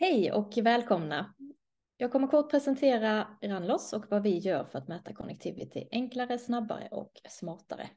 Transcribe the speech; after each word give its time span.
Hej 0.00 0.32
och 0.32 0.58
välkomna! 0.62 1.34
Jag 1.96 2.12
kommer 2.12 2.26
kort 2.26 2.50
presentera 2.50 3.26
Ranlos 3.42 3.92
och 3.92 4.04
vad 4.10 4.22
vi 4.22 4.38
gör 4.38 4.64
för 4.64 4.78
att 4.78 4.88
mäta 4.88 5.12
connectivity 5.12 5.88
enklare, 5.90 6.38
snabbare 6.38 6.88
och 6.90 7.12
smartare. 7.28 7.90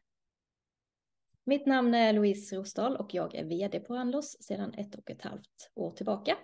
Mitt 1.43 1.65
namn 1.65 1.93
är 1.93 2.13
Louise 2.13 2.55
Rosdahl 2.55 2.95
och 2.95 3.13
jag 3.13 3.35
är 3.35 3.45
VD 3.45 3.79
på 3.79 3.95
Ranlos 3.95 4.37
sedan 4.41 4.73
ett 4.73 4.95
och 4.95 5.09
ett 5.09 5.21
halvt 5.21 5.71
år 5.75 5.91
tillbaka. 5.91 6.37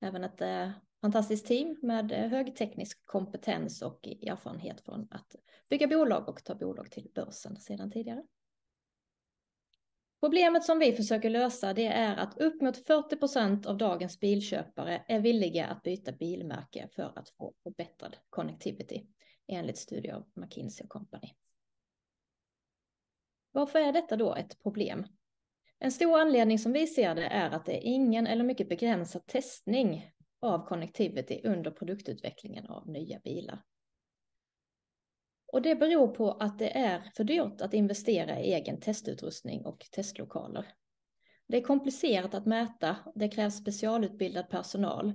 Även 0.00 0.24
ett 0.24 0.40
eh, 0.40 0.70
fantastiskt 1.00 1.46
team 1.46 1.76
med 1.82 2.12
eh, 2.12 2.28
hög 2.28 2.56
teknisk 2.56 3.06
kompetens 3.06 3.82
och 3.82 4.06
erfarenhet 4.06 4.80
från 4.80 5.08
att 5.10 5.36
bygga 5.70 5.86
bolag 5.86 6.28
och 6.28 6.44
ta 6.44 6.54
bolag 6.54 6.90
till 6.90 7.10
börsen 7.14 7.56
sedan 7.56 7.90
tidigare. 7.90 8.22
Problemet 10.24 10.64
som 10.64 10.78
vi 10.78 10.92
försöker 10.92 11.30
lösa 11.30 11.74
det 11.74 11.86
är 11.86 12.16
att 12.16 12.38
upp 12.38 12.60
mot 12.60 12.86
40 12.86 13.16
procent 13.16 13.66
av 13.66 13.76
dagens 13.76 14.20
bilköpare 14.20 15.02
är 15.08 15.20
villiga 15.20 15.66
att 15.66 15.82
byta 15.82 16.12
bilmärke 16.12 16.88
för 16.92 17.18
att 17.18 17.28
få 17.28 17.54
förbättrad 17.62 18.16
connectivity 18.30 19.06
enligt 19.46 19.78
studier 19.78 20.14
av 20.14 20.24
McKinsey 20.34 20.86
Company. 20.86 21.28
Varför 23.52 23.78
är 23.78 23.92
detta 23.92 24.16
då 24.16 24.34
ett 24.34 24.62
problem? 24.62 25.06
En 25.78 25.92
stor 25.92 26.18
anledning 26.20 26.58
som 26.58 26.72
vi 26.72 26.86
ser 26.86 27.14
det 27.14 27.26
är 27.26 27.50
att 27.50 27.66
det 27.66 27.76
är 27.76 27.92
ingen 27.94 28.26
eller 28.26 28.44
mycket 28.44 28.68
begränsad 28.68 29.26
testning 29.26 30.10
av 30.40 30.66
connectivity 30.66 31.40
under 31.44 31.70
produktutvecklingen 31.70 32.66
av 32.66 32.88
nya 32.88 33.18
bilar. 33.18 33.62
Och 35.54 35.62
det 35.62 35.74
beror 35.74 36.08
på 36.08 36.30
att 36.30 36.58
det 36.58 36.78
är 36.78 37.10
för 37.16 37.24
dyrt 37.24 37.60
att 37.60 37.74
investera 37.74 38.40
i 38.40 38.52
egen 38.52 38.80
testutrustning 38.80 39.66
och 39.66 39.86
testlokaler. 39.92 40.66
Det 41.48 41.56
är 41.56 41.60
komplicerat 41.60 42.34
att 42.34 42.46
mäta, 42.46 42.96
det 43.14 43.28
krävs 43.28 43.56
specialutbildad 43.56 44.48
personal. 44.50 45.12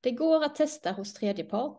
Det 0.00 0.10
går 0.10 0.44
att 0.44 0.54
testa 0.54 0.92
hos 0.92 1.14
tredje 1.14 1.44
part, 1.44 1.78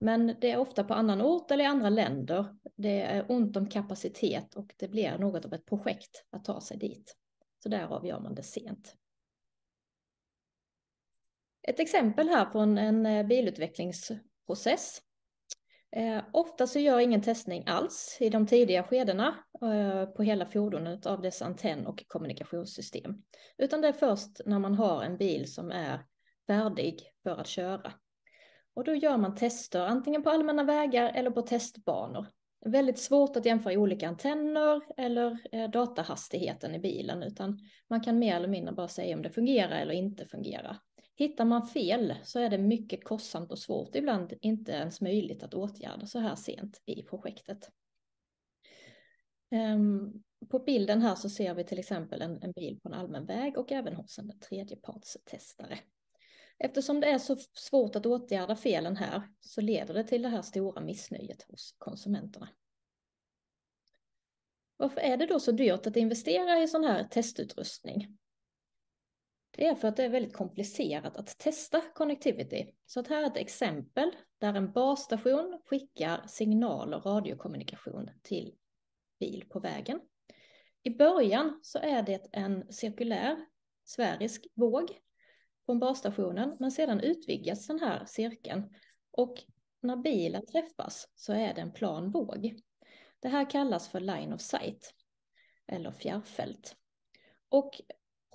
men 0.00 0.36
det 0.40 0.50
är 0.50 0.58
ofta 0.58 0.84
på 0.84 0.94
annan 0.94 1.22
ort 1.22 1.50
eller 1.50 1.64
i 1.64 1.66
andra 1.66 1.88
länder. 1.88 2.56
Det 2.76 3.00
är 3.00 3.26
ont 3.28 3.56
om 3.56 3.68
kapacitet 3.68 4.54
och 4.54 4.74
det 4.76 4.88
blir 4.88 5.18
något 5.18 5.44
av 5.44 5.54
ett 5.54 5.66
projekt 5.66 6.24
att 6.30 6.44
ta 6.44 6.60
sig 6.60 6.76
dit. 6.76 7.16
Så 7.62 7.68
därav 7.68 8.06
gör 8.06 8.20
man 8.20 8.34
det 8.34 8.42
sent. 8.42 8.96
Ett 11.62 11.80
exempel 11.80 12.28
här 12.28 12.50
från 12.50 12.78
en 12.78 13.06
eh, 13.06 13.26
bilutvecklingsprocess 13.26 15.02
Eh, 15.92 16.22
ofta 16.32 16.66
så 16.66 16.78
gör 16.78 16.98
ingen 16.98 17.22
testning 17.22 17.64
alls 17.66 18.18
i 18.20 18.28
de 18.28 18.46
tidiga 18.46 18.82
skedena 18.82 19.34
eh, 19.62 20.04
på 20.06 20.22
hela 20.22 20.46
fordonet 20.46 21.06
av 21.06 21.22
dess 21.22 21.42
antenn 21.42 21.86
och 21.86 22.04
kommunikationssystem. 22.08 23.22
Utan 23.58 23.80
det 23.80 23.88
är 23.88 23.92
först 23.92 24.40
när 24.46 24.58
man 24.58 24.74
har 24.74 25.02
en 25.02 25.16
bil 25.16 25.52
som 25.52 25.70
är 25.70 26.00
färdig 26.46 27.12
för 27.22 27.40
att 27.40 27.46
köra. 27.46 27.92
Och 28.74 28.84
då 28.84 28.94
gör 28.94 29.16
man 29.16 29.34
tester 29.34 29.80
antingen 29.80 30.22
på 30.22 30.30
allmänna 30.30 30.64
vägar 30.64 31.12
eller 31.14 31.30
på 31.30 31.42
testbanor. 31.42 32.26
Väldigt 32.64 32.98
svårt 32.98 33.36
att 33.36 33.46
jämföra 33.46 33.78
olika 33.78 34.08
antenner 34.08 34.80
eller 34.96 35.38
eh, 35.52 35.70
datahastigheten 35.70 36.74
i 36.74 36.78
bilen 36.78 37.22
utan 37.22 37.58
man 37.90 38.00
kan 38.00 38.18
mer 38.18 38.36
eller 38.36 38.48
mindre 38.48 38.74
bara 38.74 38.88
säga 38.88 39.16
om 39.16 39.22
det 39.22 39.30
fungerar 39.30 39.80
eller 39.80 39.94
inte 39.94 40.26
fungerar. 40.26 40.76
Hittar 41.18 41.44
man 41.44 41.66
fel 41.66 42.14
så 42.24 42.38
är 42.38 42.50
det 42.50 42.58
mycket 42.58 43.04
kostsamt 43.04 43.52
och 43.52 43.58
svårt, 43.58 43.94
ibland 43.94 44.32
inte 44.40 44.72
ens 44.72 45.00
möjligt 45.00 45.42
att 45.42 45.54
åtgärda 45.54 46.06
så 46.06 46.18
här 46.18 46.36
sent 46.36 46.82
i 46.86 47.02
projektet. 47.02 47.70
Ehm, 49.50 50.22
på 50.50 50.58
bilden 50.58 51.02
här 51.02 51.14
så 51.14 51.30
ser 51.30 51.54
vi 51.54 51.64
till 51.64 51.78
exempel 51.78 52.22
en, 52.22 52.42
en 52.42 52.52
bil 52.52 52.80
på 52.82 52.88
en 52.88 52.94
allmän 52.94 53.26
väg 53.26 53.58
och 53.58 53.72
även 53.72 53.96
hos 53.96 54.18
en 54.18 54.38
tredjepartstestare. 54.38 55.78
Eftersom 56.58 57.00
det 57.00 57.06
är 57.06 57.18
så 57.18 57.36
svårt 57.52 57.96
att 57.96 58.06
åtgärda 58.06 58.56
felen 58.56 58.96
här 58.96 59.22
så 59.40 59.60
leder 59.60 59.94
det 59.94 60.04
till 60.04 60.22
det 60.22 60.28
här 60.28 60.42
stora 60.42 60.80
missnöjet 60.80 61.42
hos 61.42 61.74
konsumenterna. 61.78 62.48
Varför 64.76 65.00
är 65.00 65.16
det 65.16 65.26
då 65.26 65.40
så 65.40 65.52
dyrt 65.52 65.86
att 65.86 65.96
investera 65.96 66.62
i 66.62 66.68
sån 66.68 66.84
här 66.84 67.04
testutrustning? 67.04 68.18
Det 69.56 69.66
är 69.66 69.74
för 69.74 69.88
att 69.88 69.96
det 69.96 70.04
är 70.04 70.08
väldigt 70.08 70.36
komplicerat 70.36 71.16
att 71.16 71.38
testa 71.38 71.80
connectivity. 71.94 72.72
Så 72.86 73.00
att 73.00 73.08
här 73.08 73.22
är 73.22 73.26
ett 73.26 73.36
exempel 73.36 74.10
där 74.38 74.54
en 74.54 74.72
basstation 74.72 75.60
skickar 75.64 76.26
signal 76.26 76.94
och 76.94 77.06
radiokommunikation 77.06 78.10
till 78.22 78.54
bil 79.20 79.44
på 79.48 79.60
vägen. 79.60 80.00
I 80.82 80.90
början 80.90 81.60
så 81.62 81.78
är 81.78 82.02
det 82.02 82.28
en 82.32 82.72
cirkulär 82.72 83.36
sfärisk 83.84 84.46
våg 84.54 84.90
från 85.66 85.78
basstationen, 85.78 86.56
men 86.60 86.70
sedan 86.70 87.00
utvidgas 87.00 87.66
den 87.66 87.80
här 87.80 88.04
cirkeln 88.04 88.74
och 89.10 89.42
när 89.80 89.96
bilen 89.96 90.46
träffas 90.46 91.08
så 91.14 91.32
är 91.32 91.54
det 91.54 91.60
en 91.60 91.72
plan 91.72 92.10
våg. 92.10 92.60
Det 93.20 93.28
här 93.28 93.50
kallas 93.50 93.88
för 93.88 94.00
line 94.00 94.32
of 94.32 94.40
sight 94.40 94.94
eller 95.66 95.92
fjärrfält. 95.92 96.76
Och 97.48 97.80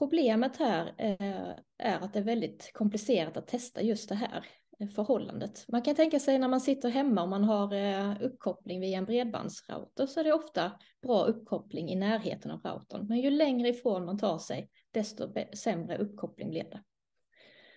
Problemet 0.01 0.57
här 0.57 0.93
eh, 0.97 1.55
är 1.77 1.99
att 1.99 2.13
det 2.13 2.19
är 2.19 2.23
väldigt 2.23 2.71
komplicerat 2.73 3.37
att 3.37 3.47
testa 3.47 3.81
just 3.81 4.09
det 4.09 4.15
här 4.15 4.45
eh, 4.79 4.87
förhållandet. 4.87 5.65
Man 5.67 5.81
kan 5.81 5.95
tänka 5.95 6.19
sig 6.19 6.39
när 6.39 6.47
man 6.47 6.61
sitter 6.61 6.89
hemma 6.89 7.23
och 7.23 7.29
man 7.29 7.43
har 7.43 7.73
eh, 7.73 8.21
uppkoppling 8.21 8.79
via 8.79 8.97
en 8.97 9.05
bredbandsrouter 9.05 10.05
så 10.05 10.19
är 10.19 10.23
det 10.23 10.33
ofta 10.33 10.71
bra 11.01 11.23
uppkoppling 11.23 11.89
i 11.89 11.95
närheten 11.95 12.51
av 12.51 12.59
routern. 12.63 13.07
Men 13.07 13.19
ju 13.19 13.29
längre 13.29 13.69
ifrån 13.69 14.05
man 14.05 14.17
tar 14.17 14.37
sig 14.37 14.69
desto 14.91 15.33
sämre 15.53 15.97
uppkoppling 15.97 16.49
blir 16.49 16.63
det. 16.63 16.83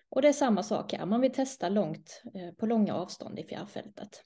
Och 0.08 0.22
det 0.22 0.28
är 0.28 0.32
samma 0.32 0.62
sak 0.62 0.92
här, 0.92 1.06
man 1.06 1.20
vill 1.20 1.32
testa 1.32 1.68
långt 1.68 2.22
på 2.56 2.66
långa 2.66 2.94
avstånd 2.94 3.38
i 3.38 3.44
fjärrfältet. 3.44 4.22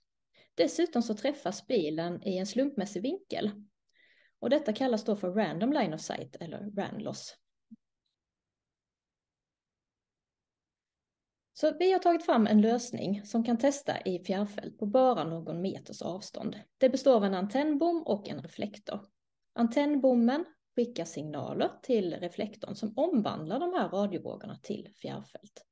Dessutom 0.54 1.02
så 1.02 1.14
träffas 1.14 1.66
bilen 1.66 2.22
i 2.22 2.38
en 2.38 2.46
slumpmässig 2.46 3.02
vinkel. 3.02 3.50
Och 4.40 4.50
detta 4.50 4.72
kallas 4.72 5.04
då 5.04 5.16
för 5.16 5.30
random 5.30 5.72
line 5.72 5.94
of 5.94 6.00
sight 6.00 6.36
eller 6.40 6.70
RANLOS 6.76 7.36
Så 11.60 11.72
vi 11.78 11.92
har 11.92 11.98
tagit 11.98 12.24
fram 12.24 12.46
en 12.46 12.60
lösning 12.60 13.22
som 13.24 13.44
kan 13.44 13.58
testa 13.58 14.00
i 14.00 14.18
fjärrfält 14.18 14.78
på 14.78 14.86
bara 14.86 15.24
någon 15.24 15.62
meters 15.62 16.02
avstånd. 16.02 16.56
Det 16.78 16.88
består 16.88 17.16
av 17.16 17.24
en 17.24 17.34
antennbom 17.34 18.02
och 18.02 18.28
en 18.28 18.42
reflektor. 18.42 19.00
Antennbommen 19.52 20.44
skickar 20.76 21.04
signaler 21.04 21.70
till 21.82 22.14
reflektorn 22.14 22.74
som 22.74 22.98
omvandlar 22.98 23.60
de 23.60 23.72
här 23.72 23.88
radiovågorna 23.88 24.56
till 24.62 24.88
fjärrfält. 25.02 25.64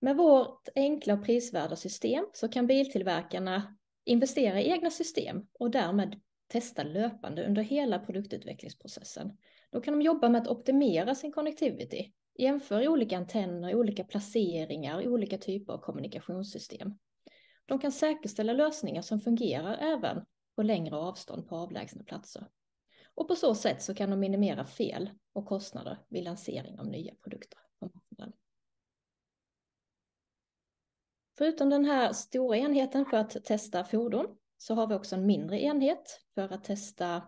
Med 0.00 0.16
vårt 0.16 0.68
enkla 0.74 1.14
och 1.14 1.24
prisvärda 1.24 1.76
system 1.76 2.26
så 2.32 2.48
kan 2.48 2.66
biltillverkarna 2.66 3.76
investera 4.04 4.60
i 4.60 4.70
egna 4.70 4.90
system 4.90 5.46
och 5.58 5.70
därmed 5.70 6.20
testa 6.48 6.82
löpande 6.82 7.46
under 7.46 7.62
hela 7.62 7.98
produktutvecklingsprocessen. 7.98 9.36
Då 9.70 9.80
kan 9.80 9.94
de 9.94 10.02
jobba 10.02 10.28
med 10.28 10.42
att 10.42 10.48
optimera 10.48 11.14
sin 11.14 11.32
connectivity 11.32 12.12
Jämför 12.38 12.88
olika 12.88 13.16
antenner, 13.16 13.74
olika 13.74 14.04
placeringar, 14.04 15.08
olika 15.08 15.38
typer 15.38 15.72
av 15.72 15.78
kommunikationssystem. 15.78 16.98
De 17.66 17.78
kan 17.78 17.92
säkerställa 17.92 18.52
lösningar 18.52 19.02
som 19.02 19.20
fungerar 19.20 19.76
även 19.76 20.24
på 20.56 20.62
längre 20.62 20.96
avstånd 20.96 21.48
på 21.48 21.56
avlägsna 21.56 22.04
platser. 22.04 22.48
Och 23.14 23.28
på 23.28 23.34
så 23.34 23.54
sätt 23.54 23.82
så 23.82 23.94
kan 23.94 24.10
de 24.10 24.20
minimera 24.20 24.66
fel 24.66 25.10
och 25.32 25.46
kostnader 25.46 25.98
vid 26.08 26.24
lansering 26.24 26.78
av 26.78 26.86
nya 26.86 27.14
produkter 27.14 27.58
Förutom 31.38 31.70
den 31.70 31.84
här 31.84 32.12
stora 32.12 32.56
enheten 32.56 33.06
för 33.06 33.16
att 33.16 33.44
testa 33.44 33.84
fordon 33.84 34.26
så 34.56 34.74
har 34.74 34.86
vi 34.86 34.94
också 34.94 35.16
en 35.16 35.26
mindre 35.26 35.60
enhet 35.60 36.20
för 36.34 36.52
att 36.52 36.64
testa 36.64 37.22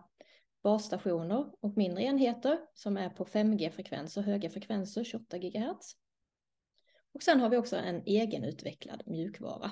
basstationer 0.63 1.53
och 1.59 1.77
mindre 1.77 2.03
enheter 2.03 2.59
som 2.73 2.97
är 2.97 3.09
på 3.09 3.25
5G-frekvenser, 3.25 4.21
höga 4.21 4.49
frekvenser, 4.49 5.03
28 5.03 5.37
GHz. 5.37 5.95
Och 7.13 7.23
sen 7.23 7.39
har 7.39 7.49
vi 7.49 7.57
också 7.57 7.75
en 7.75 8.03
egenutvecklad 8.05 9.03
mjukvara. 9.05 9.71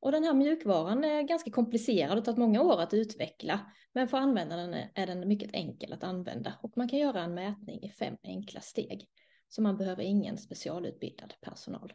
Och 0.00 0.12
den 0.12 0.24
här 0.24 0.34
mjukvaran 0.34 1.04
är 1.04 1.22
ganska 1.22 1.50
komplicerad 1.50 2.18
och 2.18 2.24
tagit 2.24 2.38
många 2.38 2.62
år 2.62 2.80
att 2.80 2.94
utveckla, 2.94 3.72
men 3.92 4.08
för 4.08 4.16
användaren 4.16 4.74
är 4.94 5.06
den 5.06 5.28
mycket 5.28 5.50
enkel 5.54 5.92
att 5.92 6.04
använda 6.04 6.54
och 6.62 6.72
man 6.76 6.88
kan 6.88 6.98
göra 6.98 7.20
en 7.20 7.34
mätning 7.34 7.82
i 7.82 7.88
fem 7.88 8.16
enkla 8.22 8.60
steg. 8.60 9.08
Så 9.48 9.62
man 9.62 9.76
behöver 9.76 10.02
ingen 10.02 10.38
specialutbildad 10.38 11.34
personal. 11.40 11.92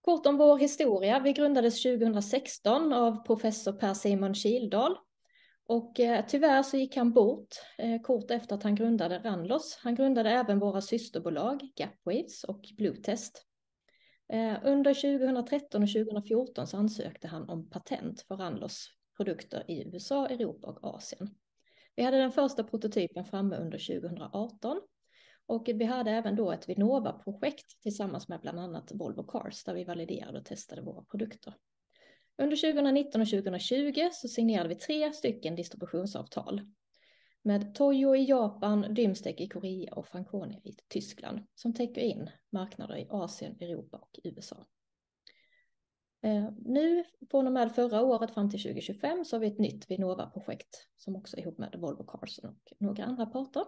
Kort 0.00 0.26
om 0.26 0.36
vår 0.36 0.58
historia. 0.58 1.20
Vi 1.20 1.32
grundades 1.32 1.82
2016 1.82 2.92
av 2.92 3.24
professor 3.24 3.72
Per 3.72 3.94
Simon 3.94 4.34
Kildahl 4.34 4.96
och 5.68 6.00
eh, 6.00 6.24
tyvärr 6.28 6.62
så 6.62 6.76
gick 6.76 6.96
han 6.96 7.12
bort 7.12 7.48
eh, 7.78 8.00
kort 8.02 8.30
efter 8.30 8.54
att 8.54 8.62
han 8.62 8.74
grundade 8.74 9.18
Ranlos. 9.18 9.78
Han 9.82 9.94
grundade 9.94 10.30
även 10.30 10.58
våra 10.58 10.80
systerbolag 10.80 11.68
Gapwaves 11.76 12.44
och 12.44 12.68
Bluetest. 12.76 13.46
Eh, 14.32 14.56
under 14.64 14.94
2013 14.94 15.82
och 15.82 15.88
2014 15.88 16.66
så 16.66 16.76
ansökte 16.76 17.28
han 17.28 17.48
om 17.48 17.70
patent 17.70 18.20
för 18.20 18.36
Ranlos 18.36 18.88
produkter 19.16 19.70
i 19.70 19.88
USA, 19.88 20.26
Europa 20.26 20.66
och 20.66 20.94
Asien. 20.94 21.34
Vi 21.96 22.02
hade 22.02 22.16
den 22.16 22.32
första 22.32 22.64
prototypen 22.64 23.24
framme 23.24 23.56
under 23.56 24.00
2018 24.00 24.80
Och 25.46 25.68
vi 25.74 25.84
hade 25.84 26.10
även 26.10 26.36
då 26.36 26.52
ett 26.52 26.68
Vinnova-projekt 26.68 27.82
tillsammans 27.82 28.28
med 28.28 28.40
bland 28.40 28.60
annat 28.60 28.92
Volvo 28.94 29.22
Cars 29.22 29.64
där 29.64 29.74
vi 29.74 29.84
validerade 29.84 30.38
och 30.38 30.44
testade 30.44 30.82
våra 30.82 31.04
produkter. 31.04 31.54
Under 32.38 32.56
2019 32.56 33.20
och 33.20 33.28
2020 33.28 34.08
så 34.12 34.28
signerade 34.28 34.68
vi 34.68 34.74
tre 34.74 35.12
stycken 35.12 35.56
distributionsavtal 35.56 36.60
med 37.42 37.74
Toyo 37.74 38.16
i 38.16 38.24
Japan, 38.24 38.94
Dymstek 38.94 39.40
i 39.40 39.48
Korea 39.48 39.94
och 39.94 40.06
Franconia 40.06 40.58
i 40.64 40.72
Tyskland 40.88 41.40
som 41.54 41.74
täcker 41.74 42.00
in 42.00 42.30
marknader 42.50 42.96
i 42.96 43.06
Asien, 43.10 43.56
Europa 43.60 43.98
och 43.98 44.18
USA. 44.24 44.66
Eh, 46.22 46.50
nu 46.58 47.04
från 47.30 47.46
och 47.46 47.52
med 47.52 47.74
förra 47.74 48.02
året 48.02 48.34
fram 48.34 48.50
till 48.50 48.62
2025 48.62 49.24
så 49.24 49.36
har 49.36 49.40
vi 49.40 49.46
ett 49.46 49.58
nytt 49.58 49.90
Vinnova-projekt 49.90 50.88
som 50.96 51.16
också 51.16 51.36
är 51.36 51.40
ihop 51.40 51.58
med 51.58 51.74
Volvo 51.78 52.04
Cars 52.04 52.38
och 52.38 52.72
några 52.78 53.04
andra 53.04 53.26
parter. 53.26 53.64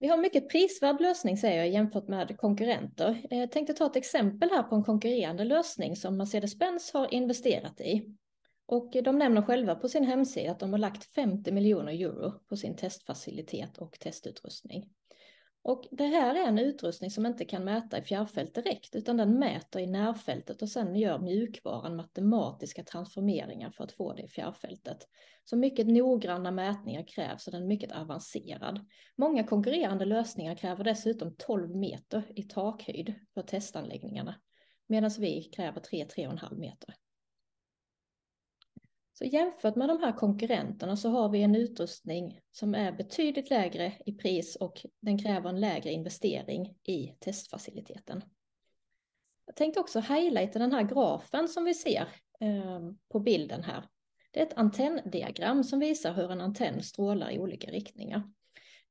Vi 0.00 0.08
har 0.08 0.16
en 0.16 0.22
mycket 0.22 0.48
prisvärd 0.48 1.00
lösning 1.00 1.36
säger 1.36 1.58
jag 1.58 1.68
jämfört 1.68 2.08
med 2.08 2.36
konkurrenter. 2.38 3.26
Jag 3.30 3.52
tänkte 3.52 3.74
ta 3.74 3.86
ett 3.86 3.96
exempel 3.96 4.50
här 4.50 4.62
på 4.62 4.74
en 4.74 4.84
konkurrerande 4.84 5.44
lösning 5.44 5.96
som 5.96 6.20
Mercedes-Benz 6.20 6.92
har 6.92 7.14
investerat 7.14 7.80
i. 7.80 8.16
Och 8.66 8.96
eh, 8.96 9.02
de 9.02 9.18
nämner 9.18 9.42
själva 9.42 9.74
på 9.74 9.88
sin 9.88 10.04
hemsida 10.04 10.50
att 10.50 10.60
de 10.60 10.72
har 10.72 10.78
lagt 10.78 11.04
50 11.04 11.52
miljoner 11.52 11.92
euro 11.92 12.32
på 12.48 12.56
sin 12.56 12.76
testfacilitet 12.76 13.78
och 13.78 13.98
testutrustning. 13.98 14.88
Och 15.62 15.88
det 15.90 16.06
här 16.06 16.34
är 16.34 16.48
en 16.48 16.58
utrustning 16.58 17.10
som 17.10 17.26
inte 17.26 17.44
kan 17.44 17.64
mäta 17.64 17.98
i 17.98 18.02
fjärrfält 18.02 18.54
direkt, 18.54 18.96
utan 18.96 19.16
den 19.16 19.38
mäter 19.38 19.82
i 19.82 19.86
närfältet 19.86 20.62
och 20.62 20.68
sen 20.68 20.96
gör 20.96 21.18
mjukvaran 21.18 21.96
matematiska 21.96 22.84
transformeringar 22.84 23.70
för 23.70 23.84
att 23.84 23.92
få 23.92 24.12
det 24.12 24.22
i 24.22 24.28
fjärrfältet. 24.28 24.98
Så 25.44 25.56
mycket 25.56 25.86
noggranna 25.86 26.50
mätningar 26.50 27.06
krävs 27.06 27.46
och 27.46 27.52
den 27.52 27.62
är 27.62 27.66
mycket 27.66 27.92
avancerad. 27.92 28.86
Många 29.16 29.44
konkurrerande 29.44 30.04
lösningar 30.04 30.54
kräver 30.54 30.84
dessutom 30.84 31.34
12 31.38 31.76
meter 31.76 32.22
i 32.36 32.42
takhöjd 32.42 33.14
för 33.34 33.42
testanläggningarna, 33.42 34.34
medan 34.86 35.10
vi 35.18 35.42
kräver 35.42 35.80
3-3,5 35.80 36.58
meter. 36.58 36.94
Så 39.22 39.26
jämfört 39.26 39.76
med 39.76 39.88
de 39.88 39.98
här 40.02 40.12
konkurrenterna 40.12 40.96
så 40.96 41.08
har 41.08 41.28
vi 41.28 41.42
en 41.42 41.54
utrustning 41.54 42.40
som 42.52 42.74
är 42.74 42.92
betydligt 42.92 43.50
lägre 43.50 43.92
i 44.06 44.12
pris 44.12 44.56
och 44.56 44.86
den 45.00 45.18
kräver 45.18 45.50
en 45.50 45.60
lägre 45.60 45.90
investering 45.90 46.74
i 46.82 47.14
testfaciliteten. 47.20 48.24
Jag 49.46 49.56
tänkte 49.56 49.80
också 49.80 50.00
highlighta 50.00 50.58
den 50.58 50.72
här 50.72 50.82
grafen 50.82 51.48
som 51.48 51.64
vi 51.64 51.74
ser 51.74 52.08
eh, 52.40 52.80
på 53.12 53.20
bilden 53.20 53.62
här. 53.62 53.88
Det 54.30 54.40
är 54.40 54.46
ett 54.46 54.58
antenndiagram 54.58 55.64
som 55.64 55.80
visar 55.80 56.14
hur 56.14 56.30
en 56.30 56.40
antenn 56.40 56.82
strålar 56.82 57.30
i 57.30 57.38
olika 57.38 57.70
riktningar. 57.70 58.22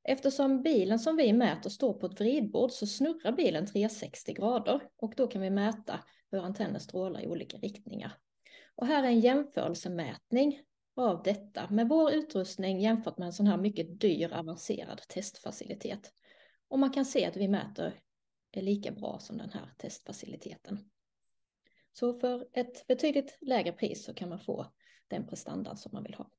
Eftersom 0.03 0.61
bilen 0.61 0.99
som 0.99 1.15
vi 1.15 1.33
mäter 1.33 1.69
står 1.69 1.93
på 1.93 2.05
ett 2.05 2.19
vridbord 2.19 2.71
så 2.71 2.87
snurrar 2.87 3.31
bilen 3.31 3.65
360 3.65 4.33
grader 4.33 4.81
och 4.97 5.13
då 5.17 5.27
kan 5.27 5.41
vi 5.41 5.49
mäta 5.49 5.99
hur 6.31 6.39
antennen 6.39 6.81
strålar 6.81 7.21
i 7.21 7.27
olika 7.27 7.57
riktningar. 7.57 8.17
Och 8.79 8.87
här 8.87 9.03
är 9.03 9.07
en 9.07 9.19
jämförelsemätning 9.19 10.61
av 10.95 11.23
detta 11.23 11.69
med 11.69 11.89
vår 11.89 12.11
utrustning 12.11 12.81
jämfört 12.81 13.17
med 13.17 13.25
en 13.25 13.33
sån 13.33 13.47
här 13.47 13.57
mycket 13.57 13.99
dyr 13.99 14.33
avancerad 14.33 15.01
testfacilitet. 15.07 16.13
Och 16.67 16.79
man 16.79 16.91
kan 16.91 17.05
se 17.05 17.25
att 17.25 17.37
vi 17.37 17.47
mäter 17.47 17.99
är 18.51 18.61
lika 18.61 18.91
bra 18.91 19.19
som 19.19 19.37
den 19.37 19.49
här 19.49 19.73
testfaciliteten. 19.77 20.89
Så 21.91 22.13
för 22.13 22.47
ett 22.53 22.87
betydligt 22.87 23.37
lägre 23.41 23.71
pris 23.71 24.05
så 24.05 24.13
kan 24.13 24.29
man 24.29 24.39
få 24.39 24.65
den 25.07 25.27
prestandan 25.27 25.77
som 25.77 25.89
man 25.93 26.03
vill 26.03 26.13
ha. 26.13 26.29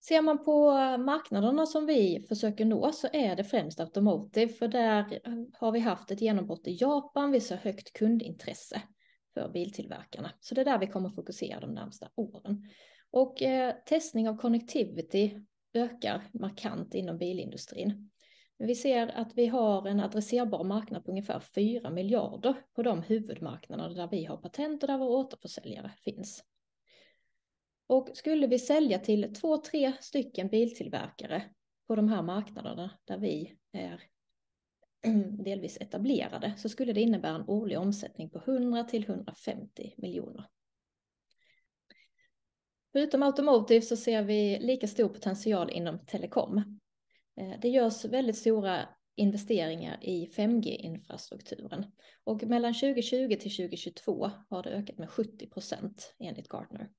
Ser 0.00 0.22
man 0.22 0.44
på 0.44 0.72
marknaderna 0.98 1.66
som 1.66 1.86
vi 1.86 2.24
försöker 2.28 2.64
nå 2.64 2.92
så 2.92 3.08
är 3.12 3.36
det 3.36 3.44
främst 3.44 3.80
automotive, 3.80 4.52
för 4.52 4.68
där 4.68 5.20
har 5.52 5.72
vi 5.72 5.80
haft 5.80 6.10
ett 6.10 6.20
genombrott 6.20 6.66
i 6.66 6.76
Japan, 6.80 7.30
vi 7.30 7.40
ser 7.40 7.56
högt 7.56 7.92
kundintresse 7.92 8.82
för 9.34 9.48
biltillverkarna. 9.48 10.30
Så 10.40 10.54
det 10.54 10.60
är 10.60 10.64
där 10.64 10.78
vi 10.78 10.86
kommer 10.86 11.10
fokusera 11.10 11.60
de 11.60 11.74
närmsta 11.74 12.08
åren. 12.14 12.68
Och 13.10 13.42
eh, 13.42 13.74
testning 13.86 14.28
av 14.28 14.36
connectivity 14.36 15.40
ökar 15.74 16.22
markant 16.32 16.94
inom 16.94 17.18
bilindustrin. 17.18 18.10
Vi 18.58 18.74
ser 18.74 19.06
att 19.06 19.34
vi 19.34 19.46
har 19.46 19.88
en 19.88 20.00
adresserbar 20.00 20.64
marknad 20.64 21.04
på 21.04 21.10
ungefär 21.10 21.40
4 21.40 21.90
miljarder 21.90 22.54
på 22.74 22.82
de 22.82 23.02
huvudmarknader 23.02 23.94
där 23.94 24.08
vi 24.10 24.24
har 24.24 24.36
patent 24.36 24.82
och 24.82 24.86
där 24.86 24.98
våra 24.98 25.18
återförsäljare 25.18 25.92
finns. 26.04 26.44
Och 27.86 28.08
skulle 28.14 28.46
vi 28.46 28.58
sälja 28.58 28.98
till 28.98 29.34
två, 29.34 29.56
tre 29.56 29.92
stycken 30.00 30.48
biltillverkare 30.48 31.42
på 31.86 31.96
de 31.96 32.08
här 32.08 32.22
marknaderna 32.22 32.90
där 33.04 33.18
vi 33.18 33.54
är 33.72 34.02
delvis 35.44 35.76
etablerade 35.80 36.54
så 36.56 36.68
skulle 36.68 36.92
det 36.92 37.00
innebära 37.00 37.34
en 37.34 37.48
årlig 37.48 37.78
omsättning 37.78 38.30
på 38.30 38.38
100 38.38 38.84
till 38.84 39.04
150 39.04 39.94
miljoner. 39.96 40.48
Förutom 42.92 43.22
automotive 43.22 43.82
så 43.82 43.96
ser 43.96 44.22
vi 44.22 44.58
lika 44.60 44.86
stor 44.86 45.08
potential 45.08 45.70
inom 45.70 46.06
telekom. 46.06 46.58
Eh, 47.40 47.60
det 47.60 47.68
görs 47.68 48.04
väldigt 48.04 48.38
stora 48.38 48.88
investeringar 49.16 49.98
i 50.04 50.26
5G-infrastrukturen 50.26 51.84
och 52.24 52.42
mellan 52.42 52.74
2020 52.74 53.36
till 53.40 53.56
2022 53.56 54.30
har 54.48 54.62
det 54.62 54.70
ökat 54.70 54.98
med 54.98 55.10
70 55.10 55.46
procent 55.46 56.14
enligt 56.18 56.48
Gartner. 56.48 56.90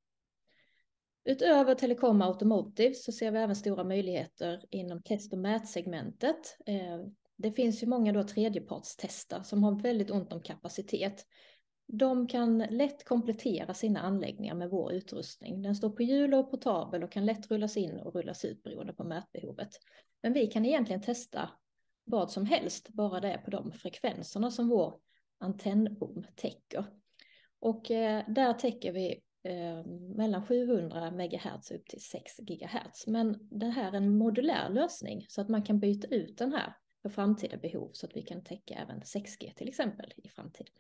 Utöver 1.26 1.76
telekom 1.76 2.22
och 2.22 2.28
automotive 2.28 2.94
så 2.94 3.12
ser 3.12 3.32
vi 3.32 3.40
även 3.40 3.56
stora 3.56 3.84
möjligheter 3.84 4.66
inom 4.70 5.04
test 5.04 5.34
och 5.34 5.40
mätsegmentet 5.40 6.58
eh, 6.66 7.00
det 7.36 7.52
finns 7.52 7.84
ju 7.84 7.88
många 7.88 8.12
då 8.12 8.24
tredjepartstester 8.24 9.44
som 9.44 9.64
har 9.64 9.82
väldigt 9.82 10.12
ont 10.12 10.34
om 10.34 10.42
kapacitet. 10.42 11.26
De 11.88 12.28
kan 12.28 12.58
lätt 12.58 13.06
komplettera 13.06 13.74
sina 13.74 14.00
anläggningar 14.00 14.56
med 14.56 14.70
vår 14.70 14.94
utrustning. 14.94 15.62
Den 15.62 15.76
står 15.76 15.90
på 15.90 16.04
hjul 16.04 16.34
och 16.34 16.52
portabel 16.52 17.04
och 17.04 17.12
kan 17.12 17.26
lätt 17.26 17.52
rullas 17.52 17.78
in 17.78 18.00
och 18.00 18.16
rullas 18.16 18.46
ut 18.46 18.64
beroende 18.64 18.94
på 18.94 19.04
mätbehovet. 19.04 19.70
Men 20.24 20.34
vi 20.34 20.48
kan 20.48 20.66
egentligen 20.66 21.02
testa 21.02 21.50
vad 22.04 22.32
som 22.32 22.46
helst, 22.46 22.90
bara 22.90 23.20
det 23.20 23.32
är 23.32 23.38
på 23.38 23.52
de 23.52 23.72
frekvenserna 23.72 24.52
som 24.52 24.68
vår 24.68 25.00
antennbom 25.38 26.26
täcker. 26.36 26.86
Och 27.60 27.92
eh, 27.92 28.24
där 28.28 28.54
täcker 28.54 28.92
vi 28.92 29.22
eh, 29.44 29.86
mellan 30.16 30.48
700 30.48 31.12
MHz 31.12 31.72
upp 31.72 31.88
till 31.88 32.02
6 32.02 32.38
GHz. 32.38 33.08
Men 33.08 33.50
det 33.52 33.66
här 33.66 33.92
är 33.92 33.98
en 33.98 34.18
modulär 34.18 34.70
lösning 34.70 35.26
så 35.30 35.42
att 35.42 35.50
man 35.50 35.64
kan 35.64 35.80
byta 35.80 36.08
ut 36.08 36.38
den 36.38 36.54
här 36.54 36.74
för 37.04 37.10
framtida 37.10 37.58
behov 37.58 37.90
så 37.94 38.06
att 38.06 38.16
vi 38.16 38.22
kan 38.22 38.44
täcka 38.44 38.74
även 38.74 39.02
6G 39.02 39.54
till 39.54 39.70
exempel 39.70 40.14
i 40.16 40.30
framtiden. 40.30 40.74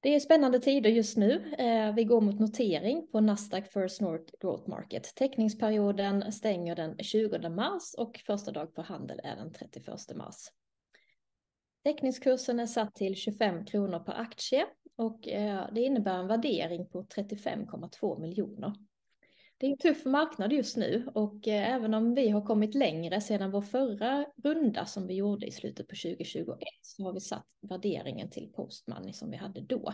Det 0.00 0.14
är 0.14 0.20
spännande 0.20 0.60
tider 0.60 0.90
just 0.90 1.16
nu. 1.16 1.54
Eh, 1.58 1.94
vi 1.94 2.04
går 2.04 2.20
mot 2.20 2.40
notering 2.40 3.08
på 3.12 3.20
Nasdaq 3.20 3.72
First 3.72 4.00
North 4.00 4.32
Growth 4.40 4.68
Market. 4.68 5.14
Teckningsperioden 5.14 6.32
stänger 6.32 6.76
den 6.76 6.98
20 6.98 7.48
mars 7.48 7.94
och 7.98 8.20
första 8.26 8.52
dag 8.52 8.72
för 8.74 8.82
handel 8.82 9.20
är 9.24 9.36
den 9.36 9.52
31 9.52 9.86
mars. 10.14 10.36
Teckningskursen 11.84 12.60
är 12.60 12.66
satt 12.66 12.94
till 12.94 13.14
25 13.14 13.64
kronor 13.64 13.98
per 13.98 14.12
aktie 14.12 14.66
och 14.96 15.28
eh, 15.28 15.68
det 15.72 15.80
innebär 15.80 16.18
en 16.18 16.26
värdering 16.26 16.86
på 16.86 17.02
35,2 17.02 18.20
miljoner. 18.20 18.72
Det 19.58 19.66
är 19.66 19.70
en 19.70 19.78
tuff 19.78 20.04
marknad 20.04 20.52
just 20.52 20.76
nu 20.76 21.08
och 21.14 21.48
eh, 21.48 21.74
även 21.74 21.94
om 21.94 22.14
vi 22.14 22.28
har 22.28 22.42
kommit 22.42 22.74
längre 22.74 23.20
sedan 23.20 23.50
vår 23.50 23.62
förra 23.62 24.26
runda 24.44 24.86
som 24.86 25.06
vi 25.06 25.14
gjorde 25.14 25.46
i 25.46 25.50
slutet 25.50 25.88
på 25.88 25.94
2021 25.94 26.58
så 26.82 27.04
har 27.04 27.12
vi 27.12 27.20
satt 27.20 27.46
värderingen 27.60 28.30
till 28.30 28.52
postmoney 28.52 29.12
som 29.12 29.30
vi 29.30 29.36
hade 29.36 29.60
då. 29.60 29.92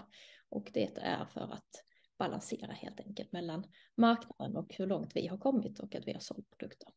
Och 0.49 0.71
det 0.73 0.99
är 0.99 1.25
för 1.25 1.41
att 1.41 1.85
balansera 2.19 2.73
helt 2.73 3.01
enkelt 3.01 3.33
mellan 3.33 3.65
marknaden 3.97 4.57
och 4.57 4.75
hur 4.75 4.87
långt 4.87 5.17
vi 5.17 5.27
har 5.27 5.39
kommit 5.39 5.81
och 5.81 5.95
att 5.95 6.07
vi 6.07 6.13
har 6.13 6.21
sålt 6.21 6.51
produkter. 6.51 6.89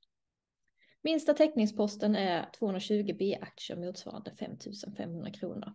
Minsta 1.02 1.34
täckningsposten 1.34 2.16
är 2.16 2.50
220 2.60 3.16
B-aktier 3.20 3.78
motsvarande 3.78 4.32
5 4.36 4.52
500 4.98 5.32
kronor. 5.32 5.74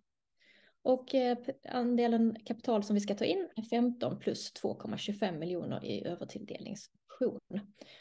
Och 0.82 1.14
eh, 1.14 1.38
andelen 1.68 2.36
kapital 2.44 2.82
som 2.82 2.94
vi 2.94 3.00
ska 3.00 3.14
ta 3.14 3.24
in 3.24 3.48
är 3.56 3.62
15 3.62 4.18
plus 4.18 4.52
2,25 4.62 5.38
miljoner 5.38 5.84
i 5.84 6.04
övertilldelningsoption. 6.04 7.40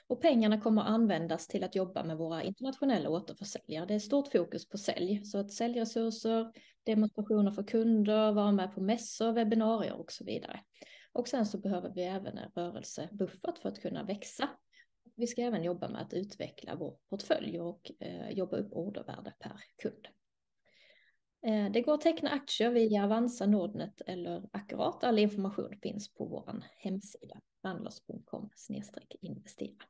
Och 0.08 0.22
pengarna 0.22 0.62
kommer 0.62 0.82
användas 0.82 1.48
till 1.48 1.64
att 1.64 1.76
jobba 1.76 2.04
med 2.04 2.18
våra 2.18 2.44
internationella 2.44 3.10
återförsäljare. 3.10 3.86
Det 3.86 3.94
är 3.94 4.00
stort 4.00 4.28
fokus 4.28 4.70
på 4.70 4.78
sälj, 4.78 5.26
så 5.26 5.38
att 5.38 5.52
säljresurser, 5.52 6.52
demonstrationer 6.84 7.52
för 7.52 7.64
kunder, 7.64 8.32
vara 8.32 8.52
med 8.52 8.74
på 8.74 8.82
mässor, 8.82 9.32
webbinarier 9.32 9.94
och 9.94 10.12
så 10.12 10.26
vidare. 10.26 10.60
Och 11.12 11.28
sen 11.28 11.46
så 11.46 11.58
behöver 11.58 11.90
vi 11.96 12.04
även 12.04 12.38
en 12.38 12.52
rörelsebuffert 12.56 13.58
för 13.58 13.70
att 13.70 13.82
kunna 13.82 14.04
växa. 14.04 14.50
Vi 15.16 15.28
ska 15.28 15.42
även 15.42 15.64
jobba 15.64 15.90
med 15.90 16.02
att 16.02 16.14
utveckla 16.14 16.76
vår 16.76 16.98
portfölj 17.10 17.60
och 17.60 17.92
eh, 18.00 18.30
jobba 18.30 18.58
upp 18.58 18.74
ordervärde 18.74 19.34
per 19.40 19.62
kund. 19.82 20.08
Eh, 21.42 21.72
det 21.72 21.82
går 21.82 21.94
att 21.94 22.02
teckna 22.02 22.30
aktier 22.30 22.70
via 22.70 23.04
Avanza, 23.04 23.46
Nordnet 23.46 24.02
eller 24.06 24.50
Akkurat. 24.52 25.04
All 25.04 25.20
information 25.20 25.80
finns 25.82 26.14
på 26.14 26.26
vår 26.26 26.64
hemsida 26.78 27.42
randlos.com 27.64 28.50
investera. 29.22 29.86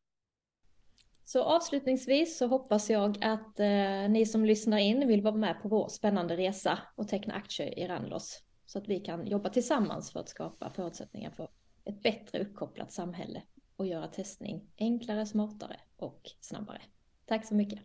Så 1.25 1.43
avslutningsvis 1.43 2.37
så 2.37 2.47
hoppas 2.47 2.89
jag 2.89 3.23
att 3.23 3.59
eh, 3.59 4.09
ni 4.09 4.25
som 4.25 4.45
lyssnar 4.45 4.77
in 4.77 5.07
vill 5.07 5.21
vara 5.21 5.35
med 5.35 5.61
på 5.61 5.69
vår 5.69 5.87
spännande 5.87 6.37
resa 6.37 6.79
och 6.95 7.07
teckna 7.07 7.33
aktier 7.33 7.79
i 7.79 7.87
Randlos 7.87 8.43
så 8.65 8.79
att 8.79 8.87
vi 8.87 8.99
kan 8.99 9.27
jobba 9.27 9.49
tillsammans 9.49 10.11
för 10.11 10.19
att 10.19 10.29
skapa 10.29 10.69
förutsättningar 10.69 11.31
för 11.31 11.49
ett 11.85 12.03
bättre 12.03 12.39
uppkopplat 12.39 12.91
samhälle 12.91 13.41
och 13.75 13.87
göra 13.87 14.07
testning 14.07 14.71
enklare, 14.77 15.25
smartare 15.25 15.79
och 15.97 16.31
snabbare. 16.39 16.81
Tack 17.25 17.45
så 17.45 17.55
mycket. 17.55 17.79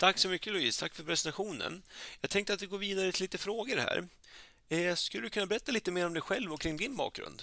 Tack 0.00 0.18
så 0.18 0.28
mycket 0.28 0.52
Louise, 0.52 0.80
tack 0.80 0.94
för 0.94 1.04
presentationen. 1.04 1.82
Jag 2.20 2.30
tänkte 2.30 2.52
att 2.52 2.62
vi 2.62 2.66
går 2.66 2.78
vidare 2.78 3.12
till 3.12 3.22
lite 3.22 3.38
frågor 3.38 3.76
här. 3.76 4.04
Eh, 4.68 4.94
skulle 4.94 5.22
du 5.22 5.30
kunna 5.30 5.46
berätta 5.46 5.72
lite 5.72 5.90
mer 5.90 6.06
om 6.06 6.14
dig 6.14 6.22
själv 6.22 6.52
och 6.52 6.60
kring 6.60 6.76
din 6.76 6.96
bakgrund? 6.96 7.42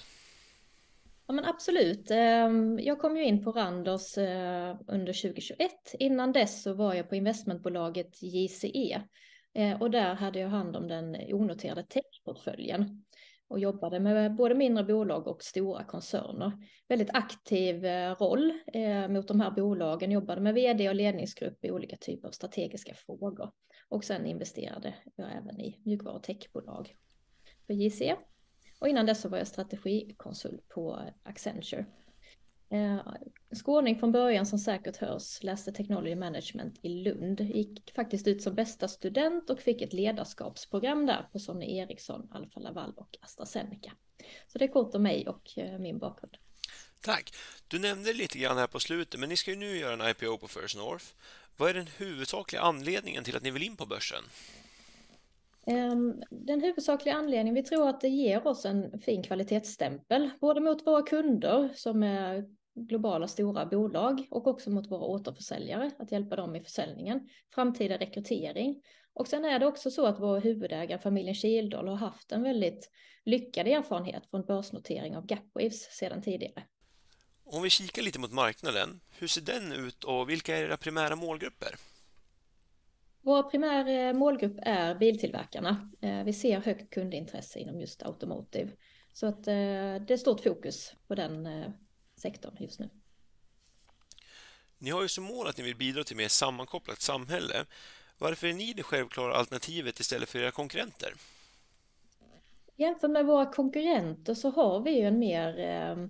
Ja, 1.27 1.33
men 1.33 1.45
absolut. 1.45 2.11
Ehm, 2.11 2.79
jag 2.79 2.99
kom 2.99 3.17
ju 3.17 3.23
in 3.23 3.43
på 3.43 3.51
Randers 3.51 4.17
eh, 4.17 4.75
under 4.87 5.13
2021. 5.13 5.71
Innan 5.99 6.31
dess 6.31 6.63
så 6.63 6.73
var 6.73 6.93
jag 6.93 7.09
på 7.09 7.15
investmentbolaget 7.15 8.21
JCE 8.21 9.01
eh, 9.53 9.81
och 9.81 9.91
där 9.91 10.15
hade 10.15 10.39
jag 10.39 10.49
hand 10.49 10.75
om 10.75 10.87
den 10.87 11.15
onoterade 11.15 11.83
techportföljen 11.83 13.03
och 13.47 13.59
jobbade 13.59 13.99
med 13.99 14.35
både 14.35 14.55
mindre 14.55 14.83
bolag 14.83 15.27
och 15.27 15.43
stora 15.43 15.83
koncerner. 15.83 16.51
Väldigt 16.87 17.09
aktiv 17.13 17.85
eh, 17.85 18.15
roll 18.15 18.53
eh, 18.73 19.07
mot 19.07 19.27
de 19.27 19.41
här 19.41 19.51
bolagen, 19.51 20.11
jobbade 20.11 20.41
med 20.41 20.53
vd 20.53 20.89
och 20.89 20.95
ledningsgrupp 20.95 21.65
i 21.65 21.71
olika 21.71 21.97
typer 21.97 22.27
av 22.27 22.31
strategiska 22.31 22.93
frågor 22.93 23.51
och 23.89 24.03
sen 24.03 24.25
investerade 24.25 24.93
jag 25.15 25.27
även 25.35 25.61
i 25.61 25.81
mjukvaru 25.85 26.15
och 26.15 26.23
techbolag 26.23 26.95
för 27.67 27.73
JC. 27.73 28.01
Och 28.79 28.87
innan 28.87 29.05
dess 29.05 29.21
så 29.21 29.29
var 29.29 29.37
jag 29.37 29.47
strategikonsult 29.47 30.69
på 30.69 30.99
Accenture. 31.23 31.85
Eh, 32.69 32.99
skåning 33.55 33.99
från 33.99 34.11
början 34.11 34.45
som 34.45 34.59
säkert 34.59 34.97
hörs, 34.97 35.43
läste 35.43 35.71
Technology 35.71 36.15
Management 36.15 36.79
i 36.81 36.89
Lund. 36.89 37.41
Gick 37.41 37.93
faktiskt 37.95 38.27
ut 38.27 38.41
som 38.41 38.55
bästa 38.55 38.87
student 38.87 39.49
och 39.49 39.59
fick 39.59 39.81
ett 39.81 39.93
ledarskapsprogram 39.93 41.05
där 41.05 41.29
på 41.31 41.39
Sony 41.39 41.77
Ericsson, 41.77 42.29
Alfa 42.31 42.59
Laval 42.59 42.93
och 42.97 43.17
AstraZeneca. 43.21 43.91
Så 44.47 44.57
det 44.57 44.65
är 44.65 44.69
kort 44.69 44.95
om 44.95 45.03
mig 45.03 45.27
och 45.27 45.57
eh, 45.57 45.79
min 45.79 45.97
bakgrund. 45.99 46.37
Tack. 47.01 47.33
Du 47.67 47.79
nämnde 47.79 48.13
lite 48.13 48.37
grann 48.39 48.57
här 48.57 48.67
på 48.67 48.79
slutet, 48.79 49.19
men 49.19 49.29
ni 49.29 49.37
ska 49.37 49.51
ju 49.51 49.57
nu 49.57 49.77
göra 49.77 49.93
en 49.93 50.09
IPO 50.09 50.37
på 50.37 50.47
First 50.47 50.77
North. 50.77 51.05
Vad 51.57 51.69
är 51.69 51.73
den 51.73 51.87
huvudsakliga 51.97 52.61
anledningen 52.61 53.23
till 53.23 53.37
att 53.37 53.43
ni 53.43 53.51
vill 53.51 53.63
in 53.63 53.75
på 53.75 53.85
börsen? 53.85 54.23
Ehm, 55.67 56.23
den 56.29 56.61
huvudsakliga 56.61 57.15
anledningen, 57.15 57.55
vi 57.55 57.63
tror 57.63 57.89
att 57.89 58.01
det 58.01 58.07
ger 58.07 58.47
oss 58.47 58.65
en 58.65 59.01
fin 59.01 59.23
kvalitetsstämpel, 59.23 60.29
både 60.39 60.61
mot 60.61 60.87
våra 60.87 61.01
kunder 61.01 61.69
som 61.75 62.03
är 62.03 62.45
globala 62.77 63.27
stora 63.27 63.65
bolag 63.65 64.27
och 64.31 64.47
också 64.47 64.69
mot 64.69 64.91
våra 64.91 65.05
återförsäljare, 65.05 65.91
att 65.99 66.11
hjälpa 66.11 66.35
dem 66.35 66.55
i 66.55 66.61
försäljningen, 66.61 67.29
framtida 67.55 67.97
rekrytering. 67.97 68.81
Och 69.13 69.27
sen 69.27 69.45
är 69.45 69.59
det 69.59 69.65
också 69.65 69.91
så 69.91 70.05
att 70.05 70.19
vår 70.19 70.39
huvudägare, 70.39 71.01
familjen 71.01 71.35
Kildahl, 71.35 71.87
har 71.87 71.95
haft 71.95 72.31
en 72.31 72.43
väldigt 72.43 72.89
lyckad 73.25 73.67
erfarenhet 73.67 74.25
från 74.29 74.45
börsnotering 74.45 75.17
av 75.17 75.25
Gapwaves 75.25 75.81
sedan 75.81 76.21
tidigare. 76.21 76.63
Om 77.43 77.63
vi 77.63 77.69
kikar 77.69 78.01
lite 78.01 78.19
mot 78.19 78.31
marknaden, 78.31 78.99
hur 79.19 79.27
ser 79.27 79.41
den 79.41 79.71
ut 79.71 80.03
och 80.03 80.29
vilka 80.29 80.57
är 80.57 80.63
era 80.63 80.77
primära 80.77 81.15
målgrupper? 81.15 81.75
Vår 83.21 83.43
primära 83.43 84.13
målgrupp 84.13 84.57
är 84.61 84.95
biltillverkarna. 84.95 85.91
Eh, 86.01 86.23
vi 86.23 86.33
ser 86.33 86.59
högt 86.59 86.93
kundintresse 86.93 87.59
inom 87.59 87.79
just 87.79 88.03
automotive. 88.03 88.71
Så 89.13 89.27
att 89.27 89.47
eh, 89.47 89.53
det 90.07 90.09
är 90.09 90.17
stort 90.17 90.43
fokus 90.43 90.93
på 91.07 91.15
den 91.15 91.45
eh, 91.45 91.69
sektorn 92.17 92.55
just 92.59 92.79
nu. 92.79 92.89
Ni 94.77 94.89
har 94.89 95.01
ju 95.01 95.07
som 95.07 95.23
mål 95.23 95.47
att 95.47 95.57
ni 95.57 95.63
vill 95.63 95.75
bidra 95.75 96.03
till 96.03 96.17
mer 96.17 96.27
sammankopplat 96.27 97.01
samhälle. 97.01 97.65
Varför 98.17 98.47
är 98.47 98.53
ni 98.53 98.73
det 98.73 98.83
självklara 98.83 99.35
alternativet 99.35 99.99
istället 99.99 100.29
för 100.29 100.39
era 100.39 100.51
konkurrenter? 100.51 101.13
Jämfört 102.75 103.11
med 103.11 103.25
våra 103.25 103.45
konkurrenter 103.45 104.33
så 104.33 104.49
har 104.49 104.79
vi 104.79 104.91
ju 104.91 105.05
en 105.05 105.19
mer 105.19 106.09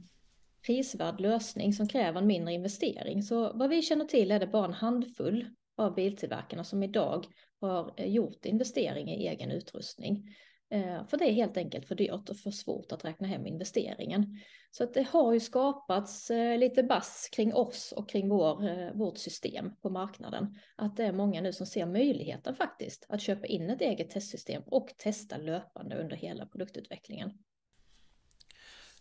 prisvärd 0.65 1.19
lösning 1.19 1.73
som 1.73 1.87
kräver 1.87 2.21
en 2.21 2.27
mindre 2.27 2.53
investering. 2.53 3.23
Så 3.23 3.53
vad 3.53 3.69
vi 3.69 3.81
känner 3.81 4.05
till 4.05 4.31
är 4.31 4.39
det 4.39 4.47
bara 4.47 4.65
en 4.65 4.73
handfull 4.73 5.49
av 5.77 5.95
biltillverkarna 5.95 6.63
som 6.63 6.83
idag 6.83 7.25
har 7.61 7.93
eh, 7.97 8.07
gjort 8.07 8.45
investering 8.45 9.09
i 9.09 9.27
egen 9.27 9.51
utrustning. 9.51 10.35
Eh, 10.69 11.07
för 11.07 11.17
det 11.17 11.25
är 11.25 11.33
helt 11.33 11.57
enkelt 11.57 11.87
för 11.87 11.95
dyrt 11.95 12.29
och 12.29 12.37
för 12.37 12.51
svårt 12.51 12.91
att 12.91 13.05
räkna 13.05 13.27
hem 13.27 13.47
investeringen. 13.47 14.39
Så 14.71 14.83
att 14.83 14.93
det 14.93 15.03
har 15.03 15.33
ju 15.33 15.39
skapats 15.39 16.31
eh, 16.31 16.57
lite 16.57 16.83
bass 16.83 17.29
kring 17.31 17.53
oss 17.53 17.91
och 17.91 18.09
kring 18.09 18.29
vår, 18.29 18.69
eh, 18.69 18.93
vårt 18.93 19.17
system 19.17 19.75
på 19.81 19.89
marknaden. 19.89 20.59
Att 20.75 20.97
det 20.97 21.03
är 21.03 21.11
många 21.11 21.41
nu 21.41 21.53
som 21.53 21.65
ser 21.65 21.85
möjligheten 21.85 22.55
faktiskt 22.55 23.05
att 23.09 23.21
köpa 23.21 23.47
in 23.47 23.69
ett 23.69 23.81
eget 23.81 24.09
testsystem 24.09 24.63
och 24.65 24.93
testa 24.97 25.37
löpande 25.37 25.95
under 25.95 26.15
hela 26.15 26.45
produktutvecklingen. 26.45 27.31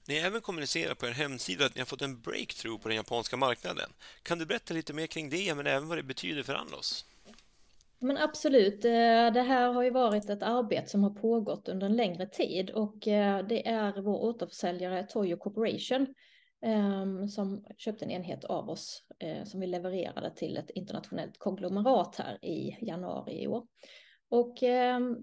Ni 0.08 0.20
har 0.20 0.26
även 0.26 0.40
kommunicerat 0.40 0.99
på 0.99 1.06
er 1.06 1.12
hemsida 1.12 1.66
att 1.66 1.75
ni 1.75 1.80
har 1.80 1.87
fått 1.87 2.02
en 2.02 2.20
breakthrough 2.20 2.82
på 2.82 2.88
den 2.88 2.96
japanska 2.96 3.37
marknaden. 3.37 3.90
Kan 4.23 4.38
du 4.38 4.46
berätta 4.46 4.75
lite 4.75 4.92
mer 4.92 5.06
kring 5.06 5.30
det, 5.30 5.54
men 5.54 5.66
även 5.66 5.88
vad 5.88 5.99
det 5.99 6.02
betyder 6.02 6.42
för 6.42 6.54
Anlos? 6.54 7.06
Men 7.98 8.16
absolut, 8.16 8.84
eh, 8.84 9.32
det 9.32 9.42
här 9.42 9.72
har 9.72 9.82
ju 9.82 9.90
varit 9.90 10.30
ett 10.30 10.42
arbete 10.42 10.88
som 10.88 11.02
har 11.02 11.10
pågått 11.10 11.68
under 11.68 11.86
en 11.86 11.96
längre 11.96 12.26
tid 12.26 12.70
och 12.70 13.08
eh, 13.08 13.46
det 13.46 13.68
är 13.68 14.00
vår 14.02 14.24
återförsäljare 14.24 15.02
Toyo 15.02 15.36
Corporation 15.36 16.06
ehm, 16.62 17.28
som 17.28 17.64
köpte 17.76 18.04
en 18.04 18.10
enhet 18.10 18.44
av 18.44 18.70
oss 18.70 19.02
eh, 19.18 19.44
som 19.44 19.60
vi 19.60 19.66
levererade 19.66 20.30
till 20.30 20.56
ett 20.56 20.70
internationellt 20.70 21.38
konglomerat 21.38 22.16
här 22.16 22.44
i 22.44 22.76
januari 22.80 23.42
i 23.42 23.46
år. 23.46 23.66
Och 24.28 24.62
ehm, 24.62 25.16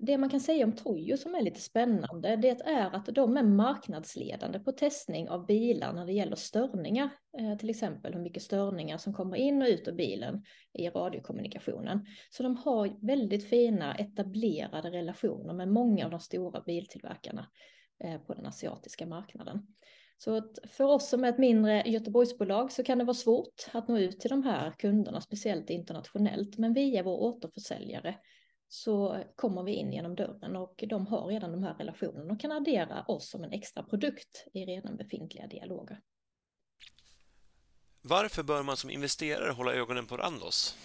det 0.00 0.18
man 0.18 0.30
kan 0.30 0.40
säga 0.40 0.64
om 0.64 0.72
Toyo 0.72 1.16
som 1.16 1.34
är 1.34 1.42
lite 1.42 1.60
spännande, 1.60 2.36
det 2.36 2.60
är 2.60 2.96
att 2.96 3.06
de 3.06 3.36
är 3.36 3.42
marknadsledande 3.42 4.58
på 4.58 4.72
testning 4.72 5.28
av 5.28 5.46
bilar 5.46 5.92
när 5.92 6.06
det 6.06 6.12
gäller 6.12 6.36
störningar. 6.36 7.10
Eh, 7.38 7.58
till 7.58 7.70
exempel 7.70 8.14
hur 8.14 8.20
mycket 8.20 8.42
störningar 8.42 8.98
som 8.98 9.14
kommer 9.14 9.36
in 9.36 9.62
och 9.62 9.68
ut 9.68 9.88
ur 9.88 9.92
bilen 9.92 10.44
i 10.72 10.88
radiokommunikationen. 10.88 12.06
Så 12.30 12.42
de 12.42 12.56
har 12.56 13.06
väldigt 13.06 13.48
fina 13.48 13.94
etablerade 13.94 14.90
relationer 14.90 15.54
med 15.54 15.68
många 15.68 16.04
av 16.04 16.10
de 16.10 16.20
stora 16.20 16.60
biltillverkarna 16.60 17.50
eh, 18.04 18.20
på 18.20 18.34
den 18.34 18.46
asiatiska 18.46 19.06
marknaden. 19.06 19.66
Så 20.18 20.42
för 20.68 20.84
oss 20.84 21.08
som 21.08 21.24
är 21.24 21.28
ett 21.28 21.38
mindre 21.38 21.82
Göteborgsbolag 21.86 22.72
så 22.72 22.82
kan 22.82 22.98
det 22.98 23.04
vara 23.04 23.14
svårt 23.14 23.66
att 23.72 23.88
nå 23.88 23.98
ut 23.98 24.20
till 24.20 24.30
de 24.30 24.42
här 24.42 24.70
kunderna, 24.70 25.20
speciellt 25.20 25.70
internationellt. 25.70 26.58
Men 26.58 26.74
via 26.74 27.02
vår 27.02 27.16
återförsäljare 27.16 28.14
så 28.68 29.24
kommer 29.36 29.62
vi 29.62 29.72
in 29.72 29.92
genom 29.92 30.14
dörren 30.14 30.56
och 30.56 30.84
de 30.88 31.06
har 31.06 31.26
redan 31.26 31.52
de 31.52 31.62
här 31.62 31.74
relationerna 31.74 32.32
och 32.32 32.40
kan 32.40 32.52
addera 32.52 33.02
oss 33.02 33.30
som 33.30 33.44
en 33.44 33.52
extra 33.52 33.82
produkt 33.82 34.46
i 34.52 34.64
redan 34.64 34.96
befintliga 34.96 35.46
dialoger. 35.46 36.00
Varför 38.02 38.42
bör 38.42 38.62
man 38.62 38.76
som 38.76 38.90
investerare 38.90 39.52
hålla 39.52 39.74
ögonen 39.74 40.06
på 40.06 40.16
Randos? 40.16 40.76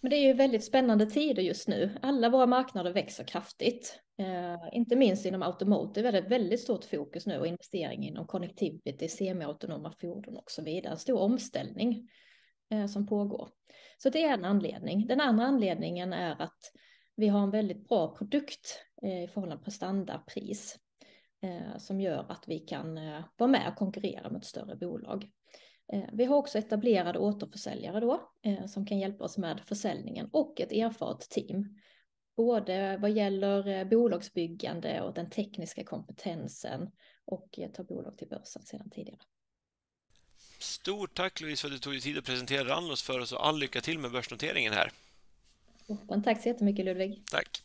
Men 0.00 0.10
det 0.10 0.16
är 0.16 0.26
ju 0.26 0.32
väldigt 0.32 0.64
spännande 0.64 1.06
tider 1.06 1.42
just 1.42 1.68
nu. 1.68 1.98
Alla 2.02 2.28
våra 2.28 2.46
marknader 2.46 2.92
växer 2.92 3.24
kraftigt. 3.24 4.00
Eh, 4.18 4.76
inte 4.78 4.96
minst 4.96 5.26
inom 5.26 5.42
automotive 5.42 6.08
är 6.08 6.12
det 6.12 6.20
väldigt 6.20 6.60
stort 6.60 6.84
fokus 6.84 7.26
nu 7.26 7.38
och 7.38 7.46
investering 7.46 8.06
inom 8.06 8.26
connectivity, 8.26 9.08
semiautonoma 9.08 9.92
fordon 9.92 10.36
och 10.36 10.50
så 10.50 10.62
vidare. 10.62 10.92
En 10.92 10.98
stor 10.98 11.18
omställning 11.18 12.08
Eh, 12.70 12.86
som 12.86 13.06
pågår. 13.06 13.48
Så 13.98 14.10
det 14.10 14.24
är 14.24 14.34
en 14.34 14.44
anledning. 14.44 15.06
Den 15.06 15.20
andra 15.20 15.44
anledningen 15.44 16.12
är 16.12 16.42
att 16.42 16.72
vi 17.16 17.28
har 17.28 17.42
en 17.42 17.50
väldigt 17.50 17.88
bra 17.88 18.14
produkt 18.14 18.84
eh, 19.02 19.24
i 19.24 19.28
förhållande 19.28 19.64
till 19.64 19.72
standardpris. 19.72 20.78
Eh, 21.42 21.78
som 21.78 22.00
gör 22.00 22.26
att 22.28 22.44
vi 22.46 22.58
kan 22.58 22.94
vara 23.36 23.50
med 23.50 23.68
och 23.68 23.76
konkurrera 23.76 24.30
mot 24.30 24.44
större 24.44 24.76
bolag. 24.76 25.30
Vi 26.12 26.24
har 26.24 26.36
också 26.36 26.58
etablerade 26.58 27.18
återförsäljare 27.18 28.00
då 28.00 28.30
som 28.66 28.86
kan 28.86 28.98
hjälpa 28.98 29.24
oss 29.24 29.38
med 29.38 29.60
försäljningen 29.60 30.28
och 30.32 30.60
ett 30.60 30.72
erfaret 30.72 31.20
team. 31.20 31.78
Både 32.36 32.96
vad 32.96 33.10
gäller 33.10 33.84
bolagsbyggande 33.84 35.00
och 35.00 35.14
den 35.14 35.30
tekniska 35.30 35.84
kompetensen 35.84 36.90
och 37.24 37.58
ta 37.74 37.84
bolag 37.84 38.18
till 38.18 38.28
börsen 38.28 38.62
sedan 38.62 38.90
tidigare. 38.90 39.20
Stort 40.58 41.14
tack 41.14 41.40
Louise 41.40 41.60
för 41.60 41.68
att 41.68 41.74
du 41.74 41.78
tog 41.78 41.92
dig 41.92 42.00
tid 42.00 42.18
att 42.18 42.24
presentera 42.24 42.64
Ranlos 42.64 43.02
för 43.02 43.20
oss 43.20 43.32
och 43.32 43.46
all 43.46 43.58
lycka 43.58 43.80
till 43.80 43.98
med 43.98 44.10
börsnoteringen 44.10 44.72
här. 44.72 44.92
tack 46.24 46.42
så 46.42 46.48
jättemycket 46.48 46.84
Ludvig. 46.84 47.22
Tack. 47.30 47.62